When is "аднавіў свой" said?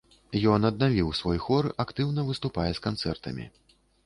0.69-1.39